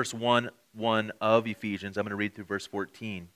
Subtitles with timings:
[0.00, 1.98] verse 1 1 of Ephesians.
[1.98, 3.28] I'm going to read through verse 14.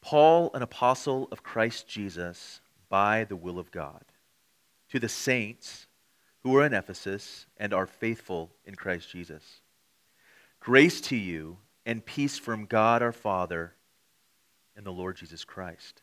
[0.00, 4.02] Paul, an apostle of Christ Jesus, by the will of God,
[4.90, 5.86] to the saints
[6.42, 9.59] who are in Ephesus and are faithful in Christ Jesus.
[10.60, 13.72] Grace to you and peace from God our Father
[14.76, 16.02] and the Lord Jesus Christ.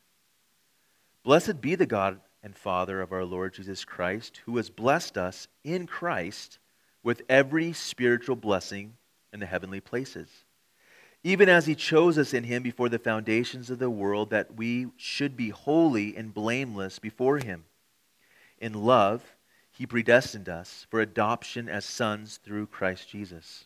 [1.23, 5.47] Blessed be the God and Father of our Lord Jesus Christ, who has blessed us
[5.63, 6.57] in Christ
[7.03, 8.93] with every spiritual blessing
[9.31, 10.29] in the heavenly places.
[11.23, 14.87] Even as he chose us in him before the foundations of the world, that we
[14.97, 17.65] should be holy and blameless before him.
[18.59, 19.35] In love,
[19.71, 23.65] he predestined us for adoption as sons through Christ Jesus,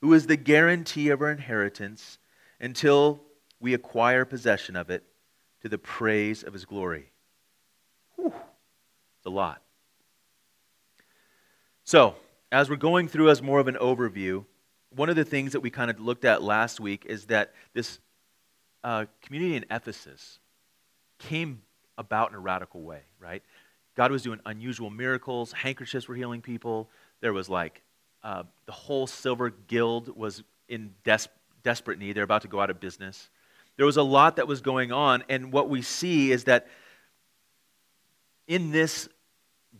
[0.00, 2.18] who is the guarantee of our inheritance
[2.60, 3.22] until
[3.60, 5.04] we acquire possession of it
[5.62, 7.10] to the praise of his glory.
[8.16, 8.32] Whew,
[9.18, 9.62] it's a lot.
[11.84, 12.14] So,
[12.52, 14.44] as we're going through as more of an overview,
[14.94, 17.98] one of the things that we kind of looked at last week is that this
[18.84, 20.38] uh, community in Ephesus
[21.18, 21.62] came
[21.96, 23.42] about in a radical way, right?
[23.96, 25.52] God was doing unusual miracles.
[25.52, 26.88] Handkerchiefs were healing people.
[27.20, 27.82] There was like
[28.28, 31.30] uh, the whole silver guild was in des-
[31.62, 32.12] desperate need.
[32.12, 33.30] They're about to go out of business.
[33.78, 35.24] There was a lot that was going on.
[35.30, 36.68] And what we see is that
[38.46, 39.08] in this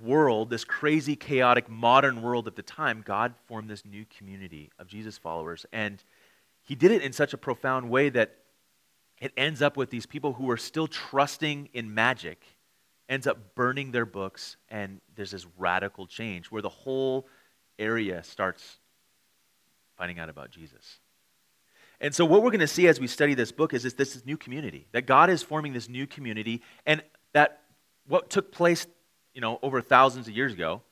[0.00, 4.86] world, this crazy, chaotic, modern world at the time, God formed this new community of
[4.86, 5.66] Jesus followers.
[5.70, 6.02] And
[6.62, 8.34] He did it in such a profound way that
[9.20, 12.42] it ends up with these people who are still trusting in magic,
[13.10, 17.26] ends up burning their books, and there's this radical change where the whole
[17.78, 18.78] area starts
[19.96, 20.98] finding out about Jesus.
[22.00, 24.24] And so, what we're going to see as we study this book is this, this
[24.24, 27.02] new community, that God is forming this new community, and
[27.32, 27.62] that
[28.06, 28.86] what took place
[29.34, 30.82] you know, over thousands of years ago,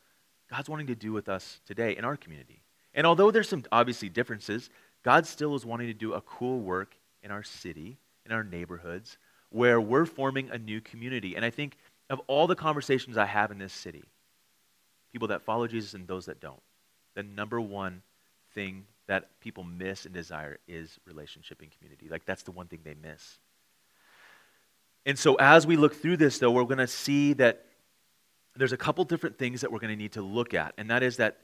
[0.51, 2.63] God's wanting to do with us today in our community.
[2.95, 4.71] And although there's some obviously differences,
[5.03, 9.19] God still is wanting to do a cool work in our city, in our neighborhoods,
[9.51, 11.35] where we're forming a new community.
[11.35, 11.77] And I think
[12.09, 14.05] of all the conversations I have in this city,
[15.13, 16.63] people that follow Jesus and those that don't,
[17.17, 18.03] the number one
[18.55, 22.09] thing that people miss and desire is relationship and community.
[22.09, 23.39] Like that's the one thing they miss.
[25.05, 27.65] And so as we look through this, though, we're going to see that
[28.57, 31.03] there's a couple different things that we're going to need to look at, and that
[31.03, 31.39] is that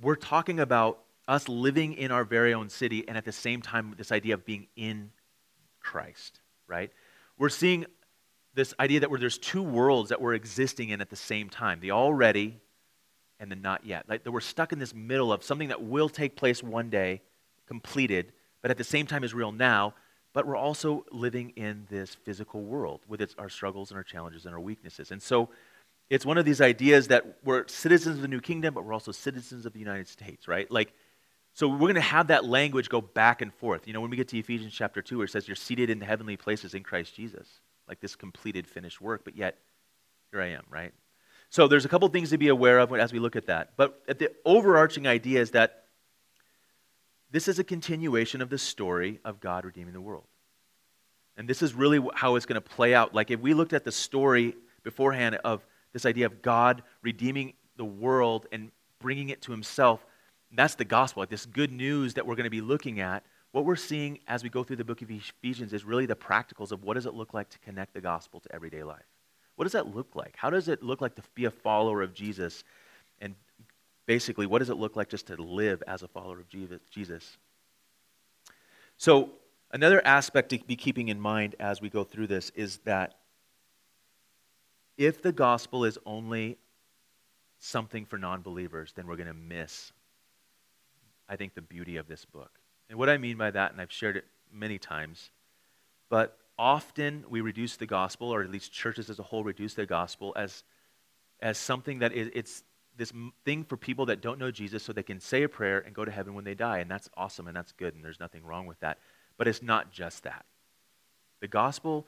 [0.00, 3.94] we're talking about us living in our very own city and at the same time
[3.96, 5.10] this idea of being in
[5.80, 6.90] Christ, right?
[7.38, 7.86] We're seeing
[8.54, 11.92] this idea that there's two worlds that we're existing in at the same time the
[11.92, 12.60] already
[13.44, 14.08] and the not yet.
[14.08, 17.20] Like that we're stuck in this middle of something that will take place one day,
[17.66, 18.32] completed,
[18.62, 19.94] but at the same time is real now.
[20.32, 24.46] But we're also living in this physical world with its, our struggles and our challenges
[24.46, 25.12] and our weaknesses.
[25.12, 25.48] And so
[26.10, 29.12] it's one of these ideas that we're citizens of the new kingdom, but we're also
[29.12, 30.68] citizens of the United States, right?
[30.70, 30.92] Like,
[31.52, 33.86] so we're going to have that language go back and forth.
[33.86, 36.00] You know, when we get to Ephesians chapter 2, where it says, You're seated in
[36.00, 37.46] the heavenly places in Christ Jesus,
[37.86, 39.56] like this completed, finished work, but yet
[40.32, 40.92] here I am, right?
[41.50, 43.72] So there's a couple things to be aware of as we look at that.
[43.76, 45.84] But the overarching idea is that
[47.30, 50.24] this is a continuation of the story of God redeeming the world.
[51.36, 53.14] And this is really how it's going to play out.
[53.14, 54.54] Like if we looked at the story
[54.84, 58.70] beforehand of this idea of God redeeming the world and
[59.00, 60.04] bringing it to himself.
[60.52, 63.24] That's the gospel, like this good news that we're going to be looking at.
[63.52, 66.72] What we're seeing as we go through the book of Ephesians is really the practicals
[66.72, 69.04] of what does it look like to connect the gospel to everyday life?
[69.56, 70.34] What does that look like?
[70.36, 72.64] How does it look like to be a follower of Jesus
[73.20, 73.34] and
[74.06, 76.48] basically, what does it look like just to live as a follower of
[76.90, 77.38] Jesus?
[78.96, 79.30] So,
[79.72, 83.14] another aspect to be keeping in mind as we go through this is that
[84.96, 86.58] if the gospel is only
[87.58, 89.92] something for non believers, then we're going to miss,
[91.28, 92.58] I think, the beauty of this book.
[92.88, 95.30] And what I mean by that, and I've shared it many times,
[96.10, 99.86] but often we reduce the gospel, or at least churches as a whole reduce the
[99.86, 100.64] gospel as,
[101.40, 102.62] as something that is, it's
[102.96, 103.12] this
[103.44, 106.04] thing for people that don't know Jesus so they can say a prayer and go
[106.04, 106.78] to heaven when they die.
[106.78, 108.98] And that's awesome and that's good, and there's nothing wrong with that.
[109.36, 110.44] But it's not just that.
[111.40, 112.06] The gospel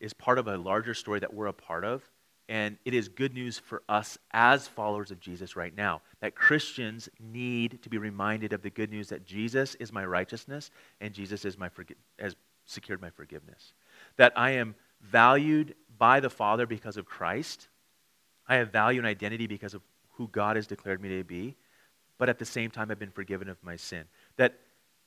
[0.00, 2.08] is part of a larger story that we're a part of,
[2.48, 7.08] and it is good news for us as followers of Jesus right now that Christians
[7.20, 10.70] need to be reminded of the good news that Jesus is my righteousness
[11.00, 13.72] and Jesus is my forgi- has secured my forgiveness.
[14.18, 17.68] That I am valued by the Father because of Christ.
[18.46, 19.82] I have value and identity because of
[20.16, 21.56] who God has declared me to be,
[22.18, 24.04] but at the same time, I've been forgiven of my sin.
[24.36, 24.58] That,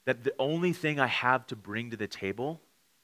[0.06, 2.62] that the only thing I have to bring to the table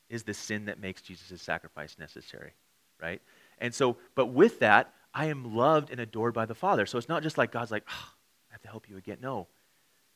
[0.09, 2.53] is the sin that makes Jesus' sacrifice necessary,
[3.01, 3.21] right?
[3.59, 6.85] And so, but with that, I am loved and adored by the Father.
[6.85, 8.09] So it's not just like God's like, oh,
[8.49, 9.17] I have to help you again.
[9.21, 9.47] No,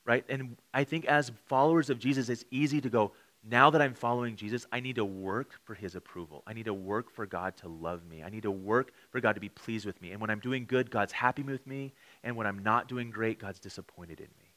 [0.06, 0.24] right?
[0.30, 3.12] And I think as followers of Jesus, it's easy to go,
[3.44, 6.44] now that I'm following Jesus, I need to work for his approval.
[6.46, 8.22] I need to work for God to love me.
[8.22, 10.12] I need to work for God to be pleased with me.
[10.12, 11.94] And when I'm doing good, God's happy with me.
[12.24, 14.54] And when I'm not doing great, God's disappointed in me.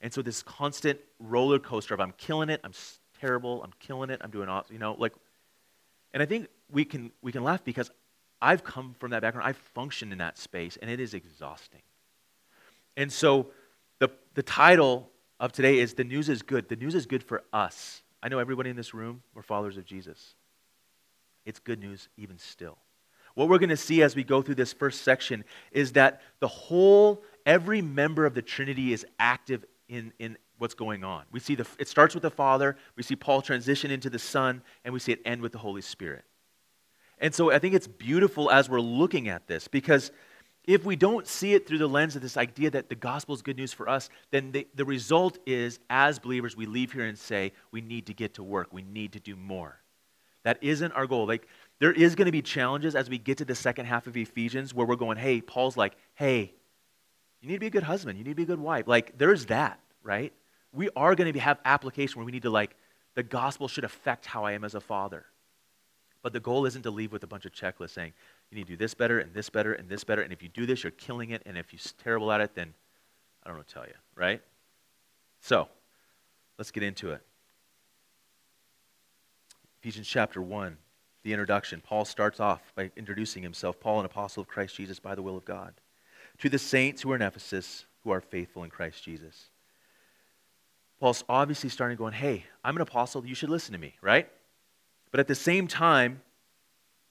[0.00, 2.72] And so this constant roller coaster of I'm killing it, I'm
[3.20, 5.12] terrible, I'm killing it, I'm doing awesome, you know, like,
[6.12, 7.90] and I think we can, we can laugh because
[8.40, 9.46] I've come from that background.
[9.46, 11.82] I've functioned in that space, and it is exhausting.
[12.96, 13.48] And so
[13.98, 16.68] the, the title of today is The News is Good.
[16.68, 19.84] The news is good for us I know everybody in this room, we're followers of
[19.84, 20.34] Jesus.
[21.44, 22.76] It's good news even still.
[23.36, 26.48] What we're going to see as we go through this first section is that the
[26.48, 31.22] whole, every member of the Trinity is active in, in what's going on.
[31.30, 34.60] We see the, it starts with the Father, we see Paul transition into the Son,
[34.84, 36.24] and we see it end with the Holy Spirit.
[37.20, 40.10] And so I think it's beautiful as we're looking at this because
[40.66, 43.42] if we don't see it through the lens of this idea that the gospel is
[43.42, 47.16] good news for us, then the, the result is, as believers, we leave here and
[47.16, 48.72] say, we need to get to work.
[48.72, 49.80] We need to do more.
[50.42, 51.26] That isn't our goal.
[51.26, 51.46] Like,
[51.78, 54.74] there is going to be challenges as we get to the second half of Ephesians
[54.74, 56.52] where we're going, hey, Paul's like, hey,
[57.40, 58.18] you need to be a good husband.
[58.18, 58.88] You need to be a good wife.
[58.88, 60.32] Like, there's that, right?
[60.72, 62.76] We are going to have application where we need to, like,
[63.14, 65.26] the gospel should affect how I am as a father.
[66.26, 68.12] But the goal isn't to leave with a bunch of checklists saying,
[68.50, 70.22] you need to do this better and this better and this better.
[70.22, 71.40] And if you do this, you're killing it.
[71.46, 72.74] And if you're terrible at it, then
[73.44, 74.42] I don't know tell you, right?
[75.40, 75.68] So,
[76.58, 77.20] let's get into it.
[79.78, 80.76] Ephesians chapter 1,
[81.22, 81.80] the introduction.
[81.80, 85.36] Paul starts off by introducing himself Paul, an apostle of Christ Jesus by the will
[85.36, 85.74] of God.
[86.38, 89.50] To the saints who are in Ephesus, who are faithful in Christ Jesus.
[90.98, 94.28] Paul's obviously starting going, hey, I'm an apostle, you should listen to me, right?
[95.16, 96.20] But at the same time,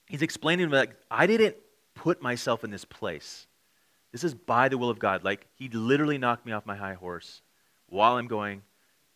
[0.06, 1.56] he's explaining like I didn't
[1.96, 3.48] put myself in this place.
[4.12, 5.24] This is by the will of God.
[5.24, 7.42] Like he literally knocked me off my high horse
[7.88, 8.62] while I'm going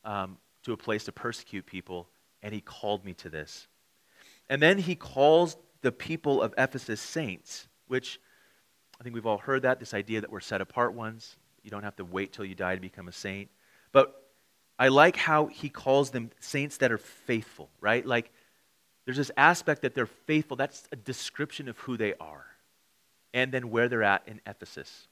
[0.03, 2.09] um, to a place to persecute people,
[2.43, 3.69] and he called me to this.
[4.49, 8.21] And then he calls the people of Ephesus saints, which
[9.01, 11.37] I think we've all heard that this idea that we're set apart ones.
[11.63, 13.51] You don't have to wait till you die to become a saint.
[13.93, 14.21] But
[14.81, 18.05] I like how he calls them saints that are faithful, right?
[18.05, 18.33] Like
[19.11, 20.57] there's this aspect that they're faithful.
[20.57, 22.47] That's a description of who they are
[23.35, 25.09] and then where they're at in Ephesus.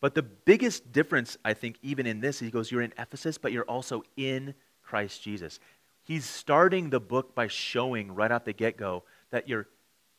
[0.00, 3.50] But the biggest difference, I think, even in this, he goes, You're in Ephesus, but
[3.50, 5.58] you're also in Christ Jesus.
[6.04, 9.66] He's starting the book by showing right out the get go that you're,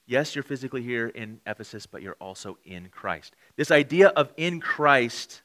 [0.06, 3.34] yes, you're physically here in Ephesus, but you're also in Christ.
[3.56, 5.42] This idea of in Christ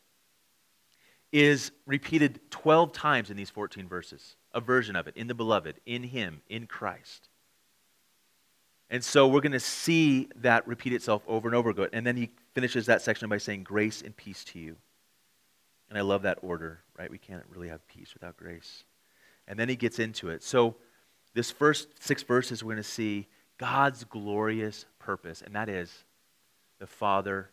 [1.30, 5.76] is repeated 12 times in these 14 verses, a version of it, in the beloved,
[5.86, 7.29] in Him, in Christ.
[8.90, 11.88] And so we're going to see that repeat itself over and over again.
[11.92, 14.76] And then he finishes that section by saying, Grace and peace to you.
[15.88, 17.10] And I love that order, right?
[17.10, 18.84] We can't really have peace without grace.
[19.46, 20.42] And then he gets into it.
[20.42, 20.76] So,
[21.34, 23.28] this first six verses, we're going to see
[23.58, 26.04] God's glorious purpose, and that is
[26.80, 27.50] the Father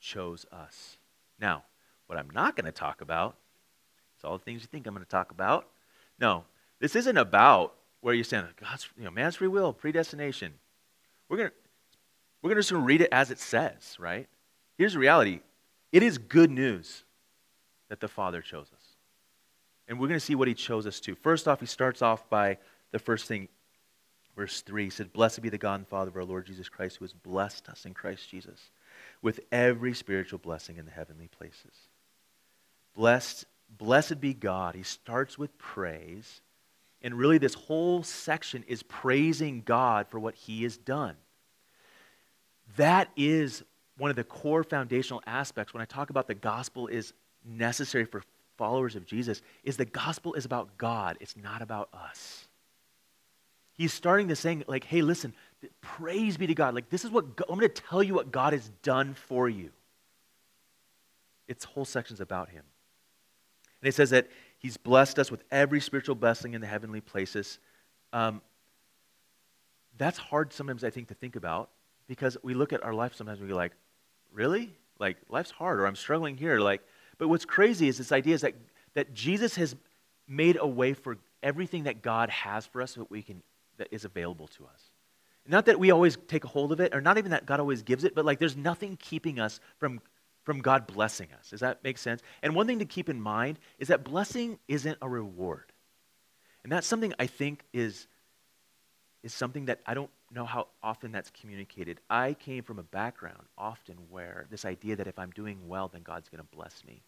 [0.00, 0.96] chose us.
[1.38, 1.62] Now,
[2.06, 3.36] what I'm not going to talk about
[4.18, 5.68] is all the things you think I'm going to talk about.
[6.18, 6.44] No,
[6.80, 8.48] this isn't about where you stand.
[8.60, 10.54] God's, you know, man's free will, predestination.
[11.34, 11.56] We're going to
[12.42, 14.28] we're going to just read it as it says, right?
[14.78, 15.40] Here's the reality
[15.90, 17.02] it is good news
[17.88, 18.82] that the Father chose us.
[19.88, 21.16] And we're going to see what he chose us to.
[21.16, 22.58] First off, he starts off by
[22.92, 23.48] the first thing,
[24.36, 24.84] verse 3.
[24.84, 27.12] He said, Blessed be the God and Father of our Lord Jesus Christ, who has
[27.12, 28.70] blessed us in Christ Jesus
[29.20, 31.74] with every spiritual blessing in the heavenly places.
[32.94, 33.44] Blessed,
[33.76, 34.76] blessed be God.
[34.76, 36.42] He starts with praise.
[37.02, 41.16] And really, this whole section is praising God for what he has done.
[42.76, 43.62] That is
[43.96, 47.12] one of the core foundational aspects when I talk about the gospel is
[47.44, 48.22] necessary for
[48.56, 51.16] followers of Jesus is the gospel is about God.
[51.20, 52.48] It's not about us.
[53.76, 55.34] He's starting to saying like, hey, listen,
[55.80, 56.74] praise be to God.
[56.74, 59.48] Like this is what God, I'm going to tell you what God has done for
[59.48, 59.70] you.
[61.48, 62.62] Its whole section's about him.
[63.82, 64.28] And it says that
[64.58, 67.58] he's blessed us with every spiritual blessing in the heavenly places.
[68.12, 68.40] Um,
[69.98, 71.68] that's hard sometimes, I think, to think about
[72.06, 73.72] because we look at our life sometimes and we go like,
[74.32, 74.72] really?
[74.98, 76.60] Like, life's hard or I'm struggling here.
[76.60, 76.82] Like,
[77.18, 78.54] but what's crazy is this idea is that,
[78.94, 79.74] that Jesus has
[80.28, 83.42] made a way for everything that God has for us so that we can,
[83.78, 84.90] that is available to us.
[85.46, 87.82] Not that we always take a hold of it, or not even that God always
[87.82, 90.00] gives it, but like there's nothing keeping us from,
[90.42, 91.50] from God blessing us.
[91.50, 92.22] Does that make sense?
[92.42, 95.72] And one thing to keep in mind is that blessing isn't a reward.
[96.62, 98.06] And that's something I think is,
[99.22, 102.00] is something that I don't know how often that's communicated.
[102.10, 106.02] I came from a background often where this idea that if I'm doing well, then
[106.02, 107.02] God's going to bless me.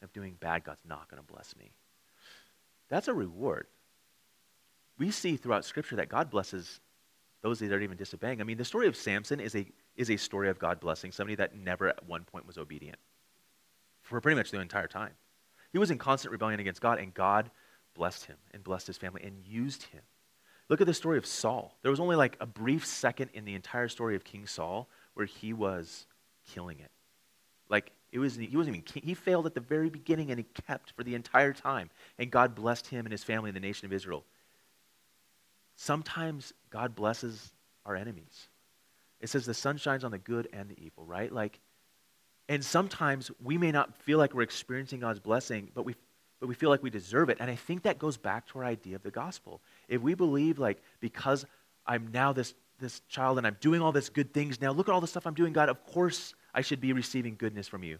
[0.00, 1.72] If I'm doing bad, God's not going to bless me.
[2.88, 3.66] That's a reward.
[4.98, 6.80] We see throughout Scripture that God blesses
[7.42, 8.40] those that are even disobeying.
[8.40, 9.66] I mean, the story of Samson is a,
[9.96, 12.98] is a story of God blessing somebody that never at one point was obedient
[14.02, 15.12] for pretty much the entire time.
[15.72, 17.50] He was in constant rebellion against God, and God
[17.94, 20.02] blessed him and blessed his family and used him.
[20.68, 21.76] Look at the story of Saul.
[21.82, 25.26] There was only like a brief second in the entire story of King Saul where
[25.26, 26.06] he was
[26.48, 26.90] killing it.
[27.68, 29.02] Like it was, he wasn't even king.
[29.04, 31.90] He failed at the very beginning and he kept for the entire time.
[32.18, 34.24] And God blessed him and his family and the nation of Israel.
[35.76, 37.52] Sometimes God blesses
[37.84, 38.48] our enemies.
[39.20, 41.32] It says the sun shines on the good and the evil, right?
[41.32, 41.60] Like,
[42.48, 45.94] and sometimes we may not feel like we're experiencing God's blessing, but we
[46.42, 47.36] but we feel like we deserve it.
[47.38, 49.60] And I think that goes back to our idea of the gospel.
[49.86, 51.46] If we believe, like, because
[51.86, 54.92] I'm now this, this child and I'm doing all this good things now, look at
[54.92, 57.98] all the stuff I'm doing, God, of course I should be receiving goodness from you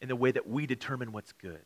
[0.00, 1.60] in the way that we determine what's good.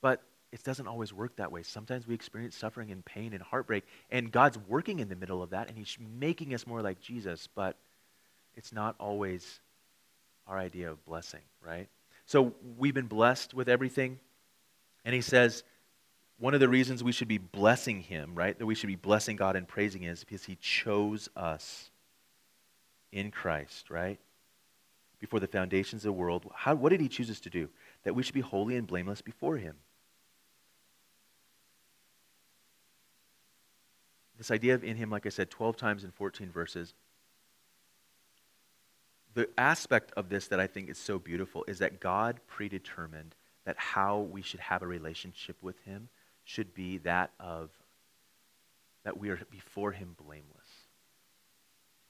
[0.00, 0.22] But
[0.52, 1.64] it doesn't always work that way.
[1.64, 3.82] Sometimes we experience suffering and pain and heartbreak,
[4.12, 7.48] and God's working in the middle of that, and He's making us more like Jesus,
[7.56, 7.76] but
[8.54, 9.58] it's not always
[10.46, 11.88] our idea of blessing, right?
[12.26, 14.18] So we've been blessed with everything.
[15.04, 15.62] And he says,
[16.38, 19.36] one of the reasons we should be blessing him, right, that we should be blessing
[19.36, 21.90] God and praising him is because he chose us
[23.12, 24.18] in Christ, right?
[25.20, 26.44] Before the foundations of the world.
[26.54, 27.70] How, what did he choose us to do?
[28.02, 29.76] That we should be holy and blameless before him.
[34.36, 36.92] This idea of in him, like I said, 12 times in 14 verses,
[39.36, 43.34] the aspect of this that I think is so beautiful is that God predetermined
[43.66, 46.08] that how we should have a relationship with Him
[46.44, 47.68] should be that of
[49.04, 50.70] that we are before Him blameless.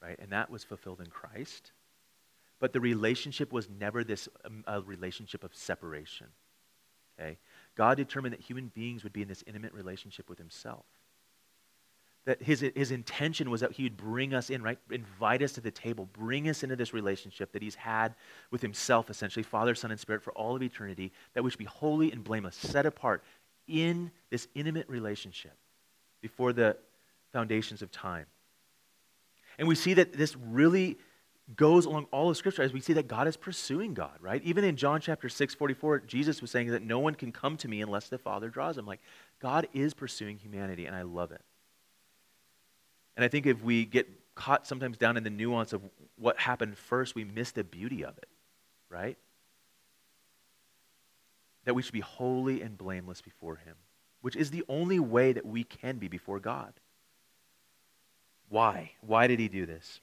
[0.01, 0.17] Right?
[0.21, 1.73] And that was fulfilled in Christ.
[2.61, 6.29] But the relationship was never this um, a relationship of separation.
[7.19, 7.39] Okay?
[7.75, 10.87] God determined that human beings would be in this intimate relationship with Himself
[12.27, 14.79] that his, his intention was that he would bring us in, right?
[14.91, 18.15] Invite us to the table, bring us into this relationship that he's had
[18.51, 21.65] with himself, essentially, Father, Son, and Spirit, for all of eternity, that we should be
[21.65, 23.23] holy and blameless, set apart
[23.69, 25.55] in this intimate relationship
[26.21, 26.77] before the
[27.33, 28.27] foundations of time.
[29.59, 30.99] And we see that this really
[31.55, 34.43] goes along all of Scripture as we see that God is pursuing God, right?
[34.43, 37.69] Even in John chapter 6, 44, Jesus was saying that no one can come to
[37.69, 38.85] me unless the Father draws him.
[38.85, 39.01] Like,
[39.41, 41.43] God is pursuing humanity, and I love it.
[43.17, 45.83] And I think if we get caught sometimes down in the nuance of
[46.17, 48.29] what happened first, we miss the beauty of it,
[48.91, 49.17] right?
[51.65, 53.75] That we should be holy and blameless before Him,
[54.21, 56.75] which is the only way that we can be before God.
[58.51, 58.93] Why?
[59.01, 60.01] Why did He do this?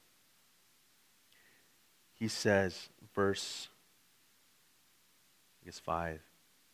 [2.15, 3.70] He says, verse,
[5.62, 6.20] I guess 5,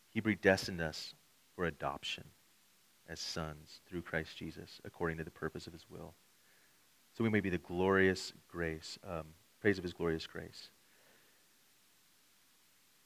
[0.10, 1.14] He predestined us
[1.56, 2.24] for adoption
[3.10, 6.14] as sons through Christ Jesus, according to the purpose of His will
[7.20, 9.26] so we may be the glorious grace, um,
[9.60, 10.70] praise of his glorious grace.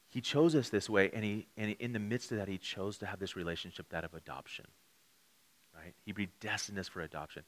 [0.06, 2.96] He chose us this way, and, he, and in the midst of that, he chose
[2.98, 4.66] to have this relationship, that of adoption.
[5.74, 5.94] Right?
[6.06, 7.42] He predestined us for adoption.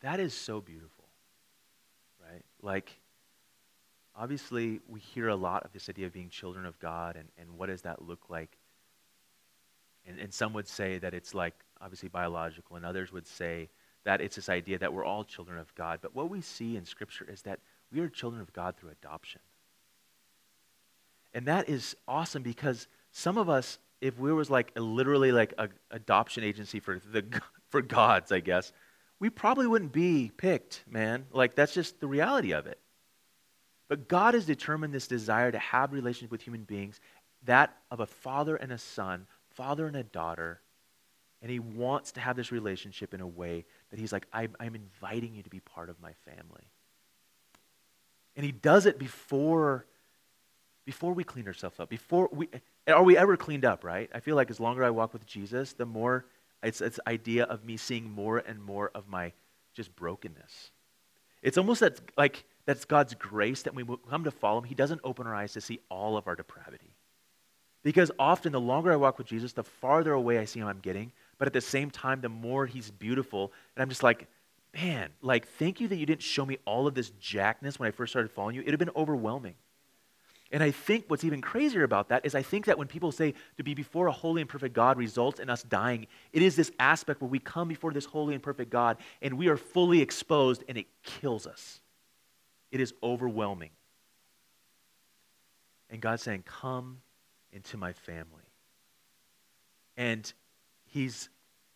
[0.00, 1.04] That is so beautiful.
[2.18, 2.42] Right?
[2.62, 2.98] Like,
[4.16, 7.58] obviously, we hear a lot of this idea of being children of God, and, and
[7.58, 8.56] what does that look like?
[10.06, 13.68] And, and some would say that it's like, obviously, biological, and others would say
[14.04, 16.00] that it's this idea that we're all children of God.
[16.02, 17.60] But what we see in Scripture is that
[17.92, 19.40] we are children of God through adoption.
[21.34, 25.54] And that is awesome because some of us, if we was like a, literally like
[25.58, 27.24] an adoption agency for the
[27.68, 28.72] for gods, I guess,
[29.20, 31.26] we probably wouldn't be picked, man.
[31.32, 32.78] Like that's just the reality of it.
[33.88, 37.00] But God has determined this desire to have relationship with human beings,
[37.44, 40.60] that of a father and a son, father and a daughter,
[41.42, 44.74] and he wants to have this relationship in a way that he's like, I'm, I'm
[44.74, 46.68] inviting you to be part of my family.
[48.36, 49.86] And he does it before,
[50.84, 51.88] before we clean ourselves up.
[51.88, 52.48] Before we,
[52.86, 54.10] are we ever cleaned up, right?
[54.14, 56.24] I feel like as longer I walk with Jesus, the more
[56.62, 59.32] it's it's idea of me seeing more and more of my
[59.74, 60.70] just brokenness.
[61.42, 65.00] It's almost that like that's God's grace that we come to follow him, he doesn't
[65.02, 66.94] open our eyes to see all of our depravity.
[67.82, 70.80] Because often the longer I walk with Jesus, the farther away I see him I'm
[70.80, 73.50] getting, but at the same time, the more he's beautiful.
[73.74, 74.28] And I'm just like,
[74.74, 77.92] man, like, thank you that you didn't show me all of this jackness when I
[77.92, 78.60] first started following you.
[78.60, 79.54] It would have been overwhelming.
[80.52, 83.32] And I think what's even crazier about that is I think that when people say
[83.56, 86.70] to be before a holy and perfect God results in us dying, it is this
[86.78, 90.62] aspect where we come before this holy and perfect God and we are fully exposed
[90.68, 91.80] and it kills us.
[92.70, 93.70] It is overwhelming.
[95.88, 96.98] And God's saying, Come
[97.50, 98.44] into my family.
[99.96, 100.30] And
[100.90, 101.28] he's,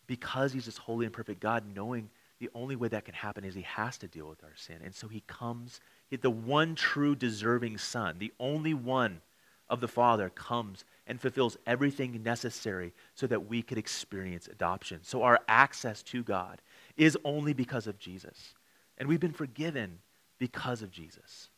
[0.07, 3.55] because he's this holy and perfect God, knowing the only way that can happen is
[3.55, 4.77] he has to deal with our sin.
[4.83, 5.79] And so he comes,
[6.11, 9.21] the one true deserving son, the only one
[9.69, 14.99] of the Father, comes and fulfills everything necessary so that we could experience adoption.
[15.01, 16.61] So our access to God
[16.97, 18.53] is only because of Jesus.
[18.97, 19.99] And we've been forgiven
[20.37, 21.49] because of Jesus.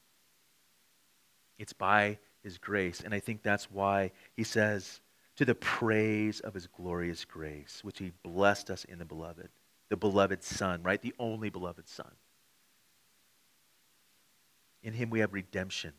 [1.57, 3.01] It's by his grace.
[3.03, 5.01] And I think that's why he says,
[5.37, 9.49] to the praise of his glorious grace, which he blessed us in the beloved,
[9.89, 11.01] the beloved Son, right?
[11.01, 12.11] The only beloved Son.
[14.83, 15.93] In him we have redemption,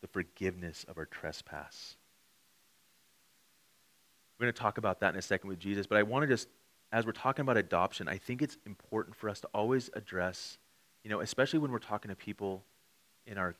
[0.00, 1.96] the forgiveness of our trespass.
[4.38, 6.26] We're going to talk about that in a second with Jesus, but I want to
[6.26, 6.48] just,
[6.92, 10.58] as we're talking about adoption, I think it's important for us to always address,
[11.04, 12.64] you know, especially when we're talking to people
[13.26, 13.54] in our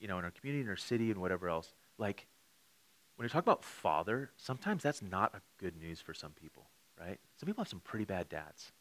[0.00, 2.26] you know, in our community, in our city, and whatever else, like
[3.16, 6.68] when you talk about father, sometimes that's not a good news for some people,
[7.00, 7.18] right?
[7.36, 8.72] Some people have some pretty bad dads.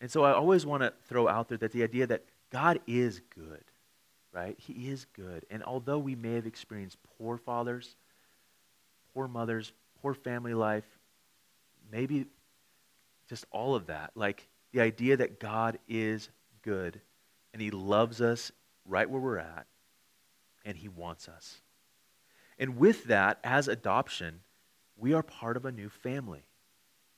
[0.00, 3.20] And so I always want to throw out there that the idea that God is
[3.34, 3.62] good,
[4.32, 4.56] right?
[4.58, 5.46] He is good.
[5.50, 7.94] And although we may have experienced poor fathers,
[9.14, 10.84] poor mothers, poor family life,
[11.92, 12.26] maybe
[13.28, 16.28] just all of that, like the idea that God is
[16.62, 17.00] good
[17.52, 18.50] and he loves us
[18.84, 19.66] right where we're at
[20.64, 21.60] and He wants us.
[22.58, 24.40] And with that, as adoption,
[24.96, 26.44] we are part of a new family.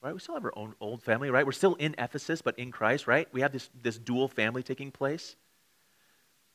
[0.02, 0.12] Right?
[0.12, 1.46] We still have our own old family, right?
[1.46, 3.26] We're still in Ephesus, but in Christ, right?
[3.32, 5.36] We have this, this dual family taking place.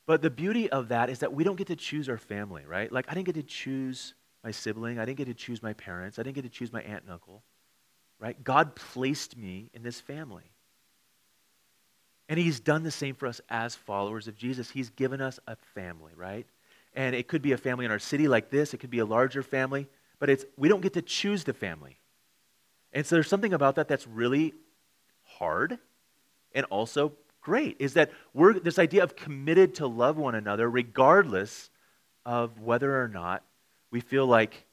[0.06, 2.92] But the beauty of that is that we don't get to choose our family, right?
[2.92, 5.00] Like, I didn't get to choose my sibling.
[5.00, 6.20] I didn't get to choose my parents.
[6.20, 7.44] I didn't get to choose my aunt and uncle,
[8.20, 8.42] right?
[8.44, 10.52] God placed me in this family.
[12.28, 14.70] And He's done the same for us as followers of Jesus.
[14.70, 16.46] He's given us a family, right?
[17.00, 19.06] And it could be a family in our city like this, it could be a
[19.06, 19.88] larger family,
[20.20, 21.98] but it's, we don't get to choose the family.
[22.92, 24.54] And so there's something about that that's really
[25.24, 25.78] hard
[26.52, 31.70] and also great is that we're this idea of committed to love one another regardless
[32.26, 33.44] of whether or not
[33.92, 34.66] we feel like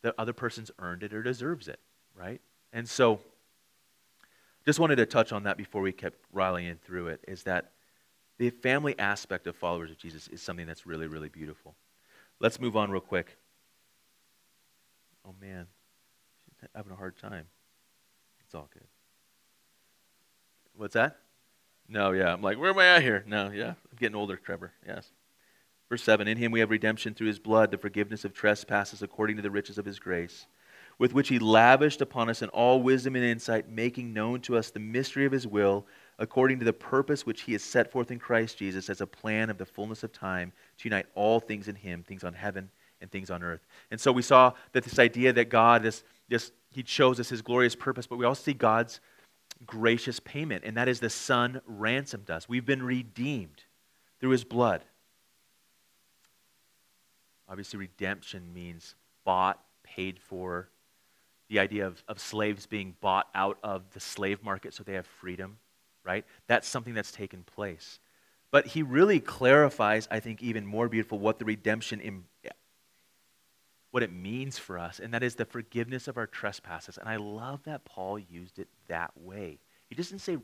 [0.00, 1.80] the other person's earned it or deserves it,
[2.18, 2.40] right?
[2.72, 3.20] And so
[4.64, 7.72] just wanted to touch on that before we kept rallying through it is that
[8.38, 11.74] the family aspect of followers of Jesus is something that's really, really beautiful.
[12.40, 13.36] Let's move on real quick.
[15.26, 15.66] Oh, man.
[16.60, 17.46] She's having a hard time.
[18.44, 18.86] It's all good.
[20.76, 21.18] What's that?
[21.88, 22.32] No, yeah.
[22.32, 23.22] I'm like, where am I at here?
[23.26, 23.70] No, yeah.
[23.70, 24.72] I'm getting older, Trevor.
[24.86, 25.10] Yes.
[25.88, 29.36] Verse 7 In him we have redemption through his blood, the forgiveness of trespasses according
[29.36, 30.46] to the riches of his grace,
[30.98, 34.70] with which he lavished upon us in all wisdom and insight, making known to us
[34.70, 35.86] the mystery of his will
[36.18, 39.50] according to the purpose which he has set forth in Christ Jesus as a plan
[39.50, 43.10] of the fullness of time to unite all things in him, things on heaven and
[43.10, 43.66] things on earth.
[43.90, 47.42] And so we saw that this idea that God is this he chose us his
[47.42, 49.00] glorious purpose, but we also see God's
[49.64, 52.48] gracious payment, and that is the Son ransomed us.
[52.48, 53.62] We've been redeemed
[54.18, 54.82] through his blood.
[57.48, 60.68] Obviously, redemption means bought, paid for.
[61.48, 65.06] The idea of, of slaves being bought out of the slave market so they have
[65.06, 65.58] freedom
[66.04, 66.24] right?
[66.46, 67.98] That's something that's taken place.
[68.50, 72.24] But he really clarifies, I think, even more beautiful what the redemption, in,
[73.90, 76.98] what it means for us, and that is the forgiveness of our trespasses.
[76.98, 79.60] And I love that Paul used it that way.
[79.88, 80.38] He just didn't say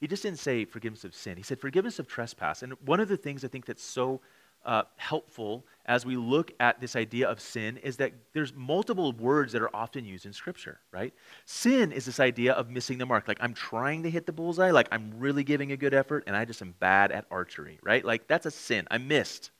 [0.00, 1.36] He just didn't say forgiveness of sin.
[1.36, 2.62] He said forgiveness of trespass.
[2.62, 4.20] And one of the things I think that's so
[4.64, 9.52] uh, helpful as we look at this idea of sin is that there's multiple words
[9.52, 11.12] that are often used in Scripture, right?
[11.44, 13.28] Sin is this idea of missing the mark.
[13.28, 16.34] Like, I'm trying to hit the bullseye, like, I'm really giving a good effort, and
[16.34, 18.04] I just am bad at archery, right?
[18.04, 18.86] Like, that's a sin.
[18.90, 19.50] I missed,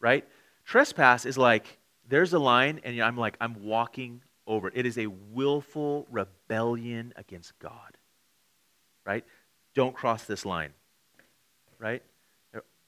[0.00, 0.26] right?
[0.64, 4.74] Trespass is like, there's a line, and I'm like, I'm walking over it.
[4.76, 7.96] It is a willful rebellion against God,
[9.06, 9.24] right?
[9.74, 10.72] Don't cross this line,
[11.78, 12.02] right?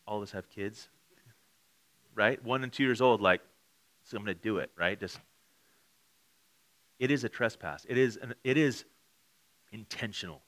[0.08, 0.88] All of us have kids
[2.14, 2.42] right?
[2.44, 3.40] One and two years old, like,
[4.04, 4.98] so I'm going to do it, right?
[4.98, 5.18] Just,
[6.98, 7.86] it is a trespass.
[7.88, 8.84] It is, an, it is
[9.72, 10.42] intentional.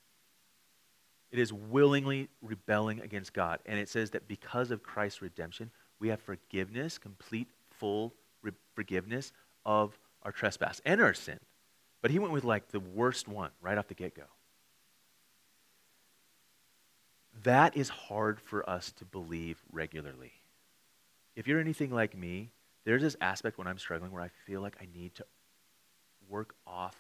[1.30, 3.58] It is willingly rebelling against God.
[3.66, 9.32] And it says that because of Christ's redemption, we have forgiveness, complete, full re- forgiveness
[9.64, 11.38] of our trespass and our sin.
[12.02, 14.24] But he went with like the worst one right off the get go.
[17.42, 20.32] That is hard for us to believe regularly
[21.36, 22.50] if you're anything like me,
[22.84, 25.24] there's this aspect when I'm struggling where I feel like I need to
[26.28, 26.96] work off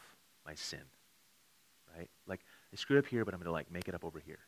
[0.46, 0.80] my sin.
[1.96, 2.08] Right?
[2.26, 2.40] Like
[2.72, 4.38] I screwed up here, but I'm going to like make it up over here.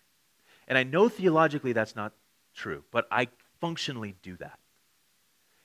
[0.68, 2.12] And I know theologically that's not
[2.54, 3.28] true, but I
[3.60, 4.58] functionally do that.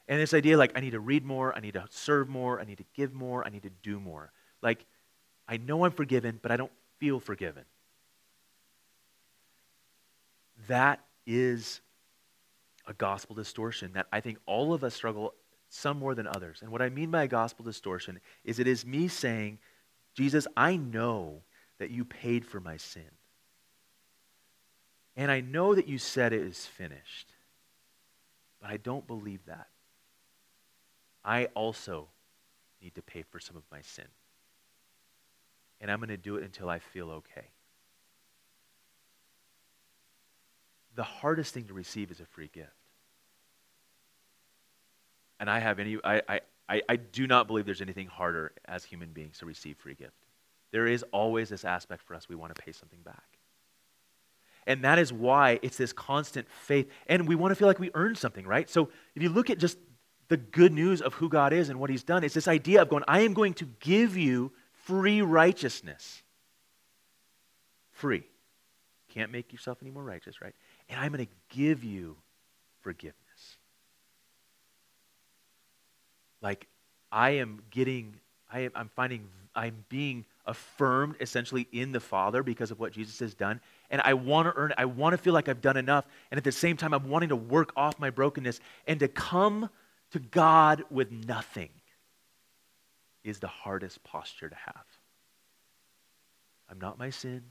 [0.07, 2.65] And this idea like I need to read more, I need to serve more, I
[2.65, 4.31] need to give more, I need to do more.
[4.61, 4.85] Like
[5.47, 7.63] I know I'm forgiven, but I don't feel forgiven.
[10.67, 11.81] That is
[12.91, 15.33] a gospel distortion that I think all of us struggle
[15.69, 16.59] some more than others.
[16.61, 19.59] And what I mean by a gospel distortion is it is me saying,
[20.13, 21.41] Jesus, I know
[21.79, 23.09] that you paid for my sin.
[25.15, 27.33] And I know that you said it is finished.
[28.61, 29.67] But I don't believe that.
[31.23, 32.07] I also
[32.81, 34.05] need to pay for some of my sin.
[35.79, 37.47] And I'm going to do it until I feel okay.
[40.95, 42.69] the hardest thing to receive is a free gift.
[45.41, 49.09] And I have any, I, I, I do not believe there's anything harder as human
[49.09, 50.13] beings to receive free gift.
[50.71, 53.39] There is always this aspect for us we want to pay something back.
[54.67, 56.89] And that is why it's this constant faith.
[57.07, 58.69] And we want to feel like we earned something, right?
[58.69, 59.77] So if you look at just
[60.29, 62.87] the good news of who God is and what He's done, it's this idea of
[62.87, 64.53] going, I am going to give you
[64.85, 66.21] free righteousness.
[67.91, 68.23] Free.
[69.09, 70.53] Can't make yourself any more righteous, right?
[70.91, 72.17] and I'm going to give you
[72.81, 73.20] forgiveness.
[76.41, 76.67] Like,
[77.11, 78.15] I am getting,
[78.51, 83.19] I am, I'm finding, I'm being affirmed essentially in the Father because of what Jesus
[83.19, 83.59] has done.
[83.89, 84.73] And I want to earn.
[84.77, 86.05] I want to feel like I've done enough.
[86.31, 89.69] And at the same time, I'm wanting to work off my brokenness and to come
[90.11, 91.69] to God with nothing
[93.23, 94.85] is the hardest posture to have.
[96.69, 97.43] I'm not my sin.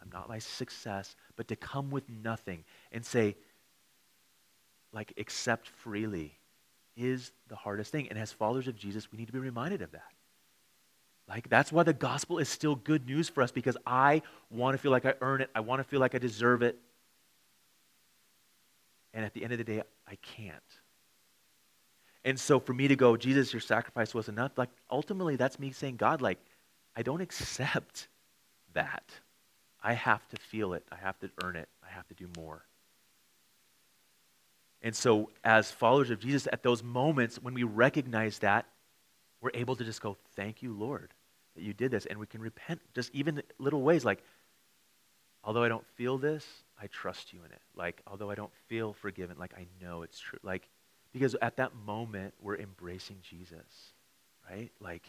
[0.00, 3.34] I'm not my success, but to come with nothing and say,
[4.92, 6.38] like, accept freely
[6.96, 8.08] is the hardest thing.
[8.08, 10.12] And as followers of Jesus, we need to be reminded of that.
[11.28, 14.78] Like, that's why the gospel is still good news for us because I want to
[14.78, 15.50] feel like I earn it.
[15.54, 16.78] I want to feel like I deserve it.
[19.12, 20.54] And at the end of the day, I can't.
[22.24, 25.72] And so for me to go, Jesus, your sacrifice was enough, like, ultimately, that's me
[25.72, 26.38] saying, God, like,
[26.94, 28.08] I don't accept
[28.74, 29.04] that.
[29.82, 30.84] I have to feel it.
[30.90, 31.68] I have to earn it.
[31.84, 32.64] I have to do more.
[34.86, 38.66] And so, as followers of Jesus, at those moments when we recognize that,
[39.40, 41.12] we're able to just go, Thank you, Lord,
[41.56, 42.06] that you did this.
[42.06, 44.22] And we can repent just even little ways like,
[45.42, 46.46] although I don't feel this,
[46.80, 47.60] I trust you in it.
[47.74, 50.38] Like, although I don't feel forgiven, like, I know it's true.
[50.44, 50.68] Like,
[51.12, 53.92] because at that moment, we're embracing Jesus,
[54.48, 54.70] right?
[54.78, 55.02] Like,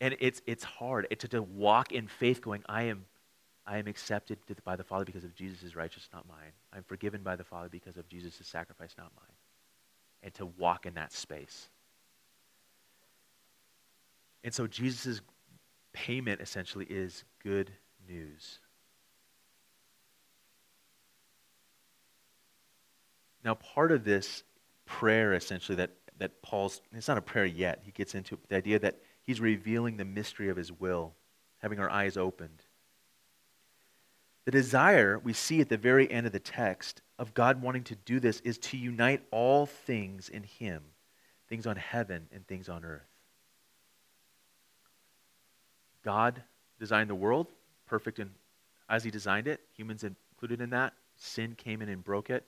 [0.00, 3.06] and it's, it's hard to, to walk in faith going, I am,
[3.68, 6.52] I am accepted by the Father because of Jesus' righteousness, not mine.
[6.72, 9.36] I'm forgiven by the Father because of Jesus' sacrifice, not mine.
[10.22, 11.68] And to walk in that space.
[14.42, 15.20] And so Jesus'
[15.92, 17.70] payment essentially is good
[18.08, 18.58] news.
[23.44, 24.44] Now, part of this
[24.86, 27.82] prayer, essentially, that, that Paul's, it's not a prayer yet.
[27.84, 31.12] He gets into the idea that He's revealing the mystery of His will,
[31.58, 32.62] having our eyes opened.
[34.48, 37.94] The desire we see at the very end of the text of God wanting to
[37.94, 40.84] do this is to unite all things in Him,
[41.50, 43.10] things on heaven and things on earth.
[46.02, 46.42] God
[46.80, 47.48] designed the world
[47.84, 48.30] perfect and
[48.88, 50.94] as He designed it, humans included in that.
[51.18, 52.46] Sin came in and broke it.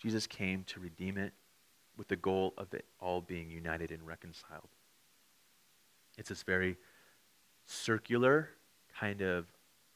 [0.00, 1.32] Jesus came to redeem it
[1.96, 4.70] with the goal of it all being united and reconciled.
[6.18, 6.76] It's this very
[7.66, 8.48] circular,
[8.98, 9.46] kind of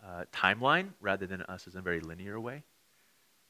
[0.05, 2.65] uh, timeline rather than us as a very linear way,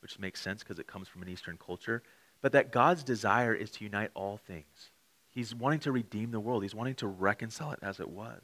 [0.00, 2.02] which makes sense because it comes from an Eastern culture.
[2.40, 4.90] But that God's desire is to unite all things.
[5.30, 8.42] He's wanting to redeem the world, He's wanting to reconcile it as it was.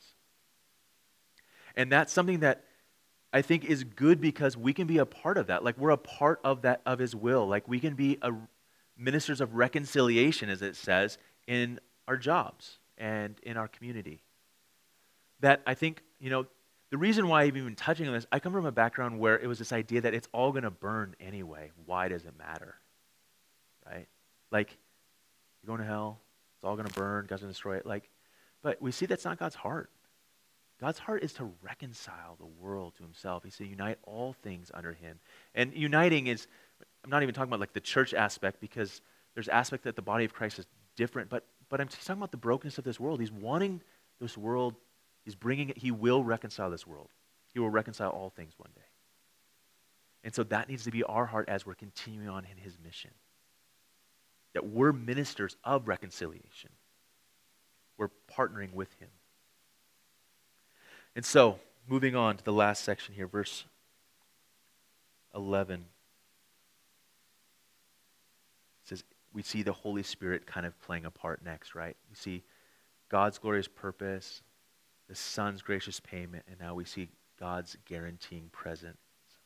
[1.77, 2.65] And that's something that
[3.33, 5.63] I think is good because we can be a part of that.
[5.63, 7.47] Like we're a part of that of his will.
[7.47, 8.33] Like we can be a,
[8.97, 14.23] ministers of reconciliation as it says in our jobs and in our community.
[15.41, 16.47] That I think, you know,
[16.91, 19.47] the reason why I'm even touching on this, I come from a background where it
[19.47, 21.71] was this idea that it's all going to burn anyway.
[21.87, 22.75] Why does it matter?
[23.87, 24.09] Right?
[24.51, 24.77] Like,
[25.63, 26.21] you're going to hell,
[26.57, 27.87] it's all going to burn, God's going to destroy it.
[27.87, 28.11] Like,
[28.63, 29.91] but we see that's not God's heart.
[30.81, 33.45] God's heart is to reconcile the world to himself.
[33.45, 35.21] He's to unite all things under him.
[35.55, 36.47] And uniting is,
[37.05, 39.03] I'm not even talking about like the church aspect because
[39.35, 42.39] there's aspect that the body of Christ is different, but, but I'm talking about the
[42.39, 43.21] brokenness of this world.
[43.21, 43.83] He's wanting
[44.21, 44.75] this world,
[45.25, 47.09] he's bringing it, he will reconcile this world.
[47.53, 48.83] He will reconcile all things one day.
[50.23, 53.11] And so that needs to be our heart as we're continuing on in his mission.
[54.55, 56.71] That we're ministers of reconciliation.
[57.97, 59.09] We're partnering with him.
[61.17, 63.65] And so, moving on to the last section here, verse
[65.35, 65.85] 11.
[68.85, 71.97] It says, we see the Holy Spirit kind of playing a part next, right?
[72.09, 72.43] We see
[73.09, 74.43] God's glorious purpose,
[75.11, 78.97] the Son's gracious payment, and now we see God's guaranteeing presence,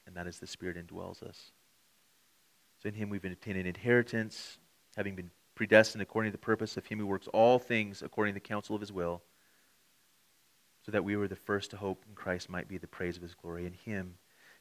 [0.07, 1.50] and that is the Spirit indwells us.
[2.83, 4.59] So in Him we've obtained an inheritance,
[4.96, 8.40] having been predestined according to the purpose of Him who works all things according to
[8.40, 9.22] the counsel of His will
[10.85, 13.22] so that we were the first to hope in Christ might be the praise of
[13.22, 13.66] his glory.
[13.66, 14.14] In him,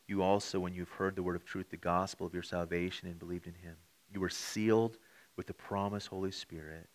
[0.08, 3.20] you also, when you've heard the word of truth, the gospel of your salvation, and
[3.20, 3.76] believed in him,
[4.12, 4.98] you were sealed
[5.36, 6.88] with the promised Holy Spirit,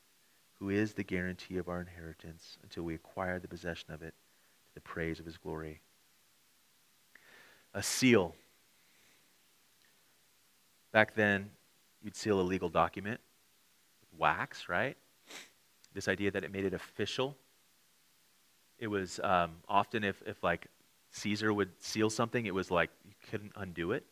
[0.59, 4.15] who is the guarantee of our inheritance until we acquire the possession of it
[4.69, 5.81] to the praise of his glory.
[7.75, 8.35] A seal.
[10.93, 11.51] Back then,
[12.03, 13.21] you'd seal a legal document
[14.01, 14.97] with wax, right?
[15.95, 17.37] This idea that it made it official
[18.79, 20.69] it was um, often if, if like
[21.11, 24.05] Caesar would seal something, it was like you couldn't undo it.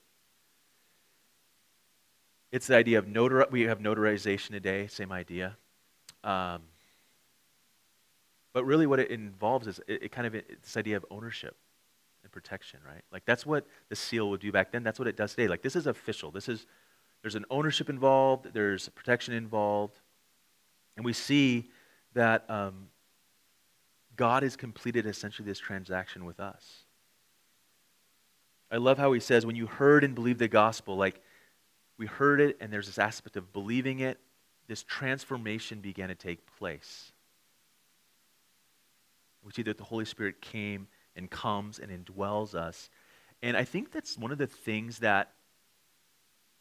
[2.50, 3.50] It's the idea of notar.
[3.50, 5.56] We have notarization today, same idea.
[6.26, 6.62] Um,
[8.52, 11.56] but really, what it involves is it, it kind of this idea of ownership
[12.22, 13.02] and protection, right?
[13.12, 14.82] Like that's what the seal would do back then.
[14.82, 15.48] That's what it does today.
[15.48, 16.30] Like this is official.
[16.30, 16.66] This is
[17.22, 18.48] there's an ownership involved.
[18.52, 19.98] There's protection involved,
[20.96, 21.70] and we see
[22.14, 22.88] that um,
[24.16, 26.84] God has completed essentially this transaction with us.
[28.70, 31.20] I love how he says, when you heard and believed the gospel, like
[31.98, 34.18] we heard it, and there's this aspect of believing it,
[34.68, 37.12] this transformation began to take place.
[39.44, 42.90] We see that the Holy Spirit came and comes and indwells us.
[43.42, 45.32] And I think that's one of the things that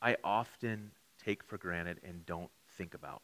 [0.02, 0.92] I often
[1.24, 3.22] take for granted and don't think about.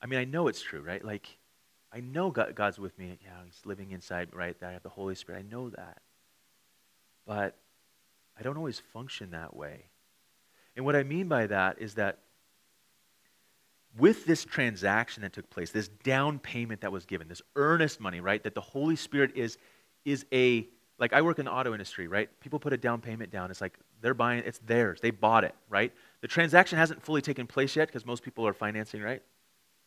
[0.00, 1.04] I mean, I know it's true, right?
[1.04, 1.38] Like,
[1.92, 3.18] I know God, God's with me.
[3.22, 4.58] Yeah, He's living inside, right?
[4.60, 5.38] That I have the Holy Spirit.
[5.38, 5.98] I know that.
[7.26, 7.56] But
[8.38, 9.86] I don't always function that way.
[10.76, 12.18] And what I mean by that is that
[13.98, 18.20] with this transaction that took place, this down payment that was given, this earnest money,
[18.20, 18.42] right?
[18.42, 19.58] That the Holy Spirit is,
[20.04, 20.66] is a,
[20.98, 22.28] like I work in the auto industry, right?
[22.40, 23.50] People put a down payment down.
[23.50, 25.00] It's like they're buying, it's theirs.
[25.00, 25.92] They bought it, right?
[26.20, 29.22] The transaction hasn't fully taken place yet because most people are financing, right?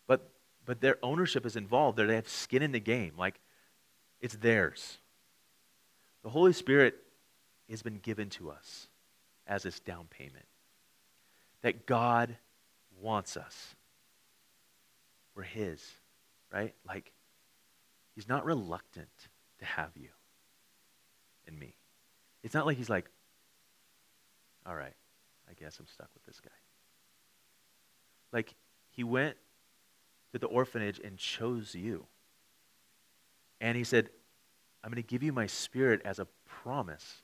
[0.07, 0.29] But
[0.67, 1.97] but their ownership is involved.
[1.97, 3.13] They have skin in the game.
[3.17, 3.39] Like,
[4.19, 4.97] it's theirs.
[6.23, 6.95] The Holy Spirit
[7.69, 8.89] has been given to us
[9.47, 10.45] as this down payment.
[11.61, 12.35] That God
[13.01, 13.75] wants us.
[15.37, 15.81] We're His,
[16.51, 16.73] right?
[16.85, 17.13] Like,
[18.15, 19.07] He's not reluctant
[19.59, 20.09] to have you
[21.45, 21.75] and me.
[22.43, 23.09] It's not like He's like,
[24.65, 24.95] all right,
[25.47, 26.49] I guess I'm stuck with this guy.
[28.33, 28.55] Like,
[28.89, 29.37] He went
[30.33, 32.07] to the orphanage and chose you.
[33.61, 34.09] And he said,
[34.83, 37.23] I'm going to give you my spirit as a promise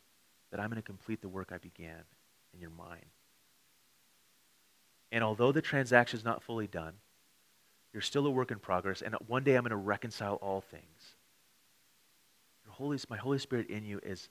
[0.51, 2.03] that I'm going to complete the work I began
[2.53, 3.05] in your mind.
[5.11, 6.93] And although the transaction is not fully done,
[7.93, 11.15] you're still a work in progress, and one day I'm going to reconcile all things.
[12.65, 14.29] Your Holy, my Holy Spirit in you is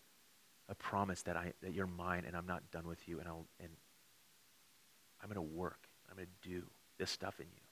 [0.68, 3.46] a promise that, I, that you're mine and I'm not done with you, and, I'll,
[3.60, 3.70] and
[5.22, 5.78] I'm going to work.
[6.10, 6.62] I'm going to do
[6.98, 7.62] this stuff in you.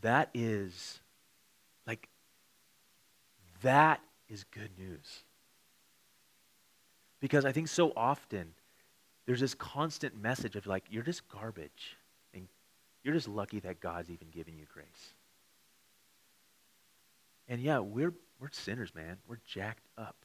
[0.00, 0.98] That is,
[1.86, 2.08] like,
[3.62, 5.22] that is good news.
[7.20, 8.52] Because I think so often
[9.26, 11.96] there's this constant message of, like, you're just garbage.
[13.04, 15.14] You're just lucky that God's even giving you grace.
[17.48, 19.18] And yeah, we're, we're sinners, man.
[19.28, 20.16] We're jacked up.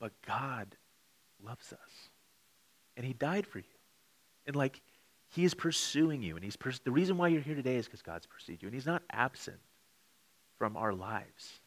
[0.00, 0.76] But God
[1.42, 2.10] loves us.
[2.96, 3.64] And he died for you.
[4.46, 4.80] And like,
[5.30, 6.34] he is pursuing you.
[6.34, 8.66] And he's pers- the reason why you're here today is because God's pursued you.
[8.66, 9.58] And he's not absent
[10.58, 11.60] from our lives.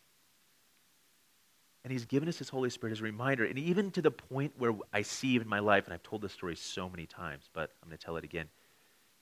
[1.83, 3.45] And he's given us his Holy Spirit as a reminder.
[3.45, 6.33] And even to the point where I see in my life, and I've told this
[6.33, 8.47] story so many times, but I'm going to tell it again,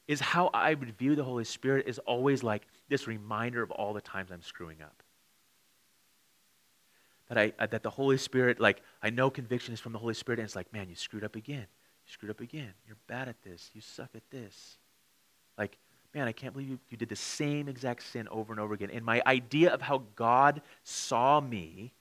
[0.08, 3.94] is how I would view the Holy Spirit is always like this reminder of all
[3.94, 5.04] the times I'm screwing up.
[7.30, 10.40] That, I, that the Holy Spirit, like, I know conviction is from the Holy Spirit,
[10.40, 11.66] and it's like, man, you screwed up again.
[12.06, 12.72] You screwed up again.
[12.86, 13.72] You're bad at this.
[13.74, 14.78] You suck at this.
[15.58, 15.78] Like,
[16.14, 18.92] man, I can't believe you, you did the same exact sin over and over again.
[18.94, 21.94] And my idea of how God saw me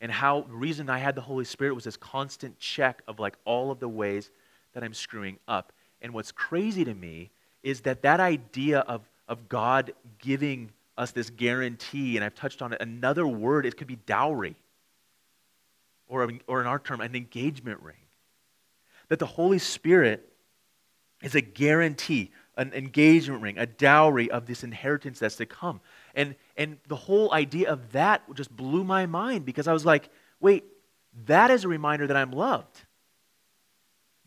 [0.00, 3.36] and how the reason I had the Holy Spirit was this constant check of like
[3.44, 4.30] all of the ways
[4.72, 5.72] that I'm screwing up.
[6.00, 7.30] And what's crazy to me
[7.62, 12.72] is that that idea of, of God giving us this guarantee, and I've touched on
[12.72, 14.56] it, another word, it could be dowry,
[16.08, 17.96] or, or in our term, an engagement ring.
[19.08, 20.28] That the Holy Spirit
[21.22, 25.80] is a guarantee, an engagement ring, a dowry of this inheritance that's to come.
[26.14, 30.08] And, and the whole idea of that just blew my mind because I was like,
[30.40, 30.64] wait,
[31.26, 32.82] that is a reminder that I'm loved.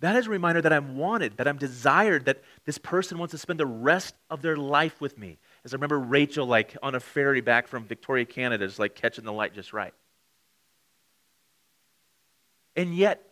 [0.03, 3.37] That is a reminder that I'm wanted, that I'm desired, that this person wants to
[3.37, 5.37] spend the rest of their life with me.
[5.63, 9.23] As I remember Rachel, like on a ferry back from Victoria, Canada, just like catching
[9.23, 9.93] the light just right.
[12.75, 13.25] And yet,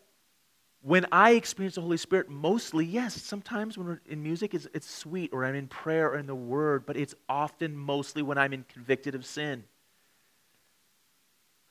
[0.81, 4.89] when I experience the Holy Spirit, mostly, yes, sometimes when we're in music, it's, it's
[4.89, 8.53] sweet, or I'm in prayer or in the Word, but it's often mostly when I'm
[8.53, 9.65] in convicted of sin.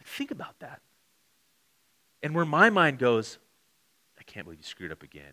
[0.05, 0.83] Think about that.
[2.23, 3.39] And where my mind goes,
[4.21, 5.33] I can't believe you screwed up again.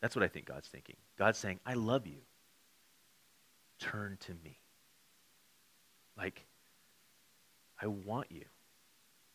[0.00, 0.96] That's what I think God's thinking.
[1.18, 2.18] God's saying, I love you.
[3.80, 4.58] Turn to me.
[6.16, 6.46] Like,
[7.82, 8.44] I want you.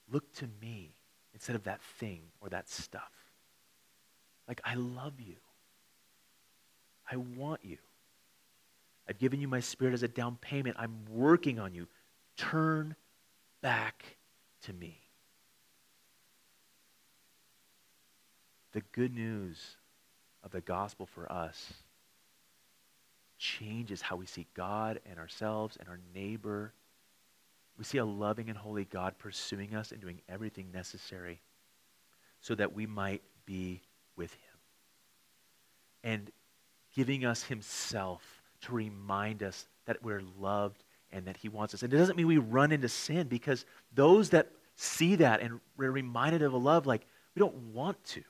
[0.09, 0.93] Look to me
[1.33, 3.11] instead of that thing or that stuff.
[4.47, 5.35] Like, I love you.
[7.11, 7.77] I want you.
[9.07, 10.77] I've given you my spirit as a down payment.
[10.79, 11.87] I'm working on you.
[12.37, 12.95] Turn
[13.61, 14.17] back
[14.63, 15.01] to me.
[18.73, 19.77] The good news
[20.43, 21.73] of the gospel for us
[23.37, 26.73] changes how we see God and ourselves and our neighbor
[27.81, 31.41] we see a loving and holy God pursuing us and doing everything necessary
[32.39, 33.81] so that we might be
[34.15, 34.39] with him.
[36.03, 36.31] And
[36.93, 38.21] giving us himself
[38.61, 41.81] to remind us that we're loved and that he wants us.
[41.81, 45.91] And it doesn't mean we run into sin because those that see that and are
[45.91, 48.21] reminded of a love, like, we don't want to.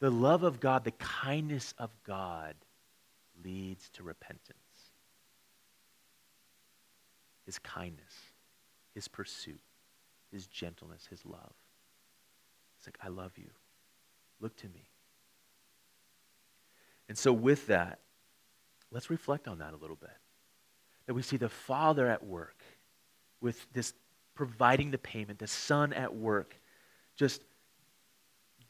[0.00, 2.54] The love of God, the kindness of God
[3.42, 4.58] leads to repentance
[7.46, 8.12] his kindness,
[8.92, 9.60] his pursuit,
[10.32, 11.52] his gentleness, his love.
[12.76, 13.48] It's like, I love you.
[14.40, 14.88] Look to me.
[17.08, 18.00] And so, with that,
[18.90, 20.10] let's reflect on that a little bit.
[21.06, 22.62] That we see the Father at work
[23.40, 23.94] with this
[24.34, 26.56] providing the payment, the Son at work,
[27.14, 27.42] just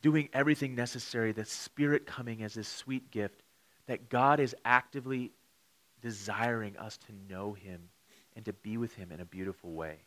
[0.02, 3.42] doing everything necessary, the Spirit coming as this sweet gift,
[3.86, 5.32] that God is actively
[6.02, 7.88] desiring us to know Him
[8.34, 9.98] and to be with Him in a beautiful way.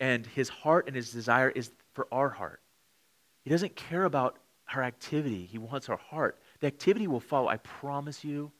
[0.00, 2.60] And His heart and His desire is for our heart.
[3.44, 4.38] He doesn't care about
[4.74, 6.38] our activity, He wants our heart.
[6.60, 8.52] The activity will follow, I promise you.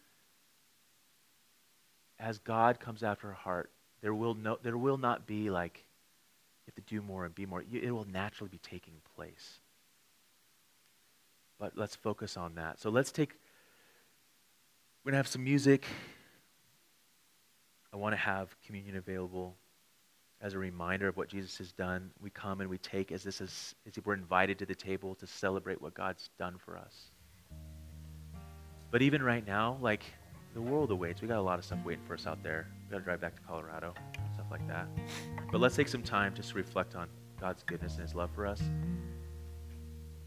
[2.19, 6.73] As God comes after our heart, there will, no, there will not be like, you
[6.77, 7.65] have to do more and be more.
[7.73, 9.59] It will naturally be taking place.
[11.63, 12.81] But let's focus on that.
[12.81, 13.35] So let's take,
[15.05, 15.87] we're going to have some music.
[17.93, 19.55] I want to have communion available
[20.41, 22.11] as a reminder of what Jesus has done.
[22.21, 25.27] We come and we take as this is as we're invited to the table to
[25.29, 27.13] celebrate what God's done for us.
[28.91, 30.03] But even right now, like
[30.55, 31.23] the world awaits.
[31.23, 32.67] We got a lot of stuff waiting for us out there.
[32.89, 33.95] We got to drive back to Colorado,
[34.35, 34.89] stuff like that.
[35.53, 37.07] But let's take some time just to reflect on
[37.41, 38.61] God's goodness and His love for us.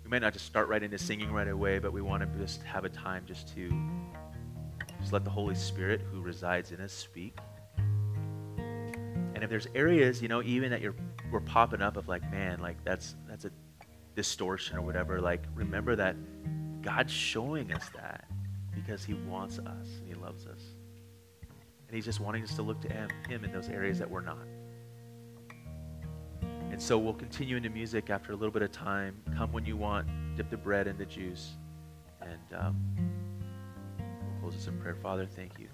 [0.05, 2.61] We might not just start right into singing right away, but we want to just
[2.61, 3.71] have a time just to
[5.01, 7.35] just let the Holy Spirit who resides in us speak.
[7.75, 10.93] And if there's areas, you know, even that you're
[11.31, 13.51] we're popping up of like, man, like that's that's a
[14.15, 16.15] distortion or whatever, like remember that
[16.83, 18.25] God's showing us that
[18.75, 20.61] because he wants us and he loves us.
[21.87, 24.21] And he's just wanting us to look to him, him in those areas that we're
[24.21, 24.37] not.
[26.75, 29.15] And so we'll continue into music after a little bit of time.
[29.37, 31.51] Come when you want, dip the bread in the juice.
[32.21, 32.75] And um,
[33.97, 34.97] we'll close this in prayer.
[35.01, 35.69] Father, thank you.